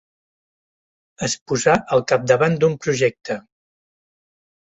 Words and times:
Es 1.27 1.33
posà 1.51 1.75
al 1.97 2.01
capdavant 2.11 2.57
d'un 2.63 2.75
projecte. 2.87 3.37